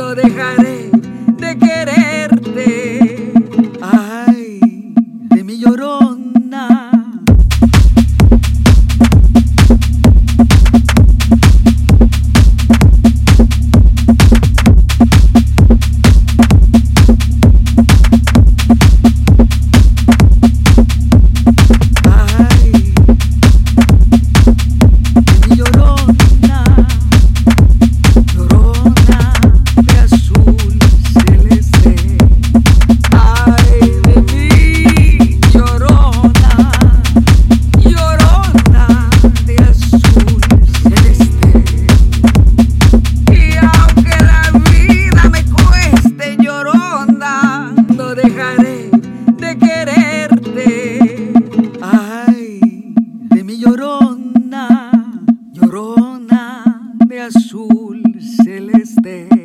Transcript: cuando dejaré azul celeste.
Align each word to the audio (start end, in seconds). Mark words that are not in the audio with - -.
cuando 0.00 0.14
dejaré 0.14 0.69
azul 57.20 58.00
celeste. 58.42 59.39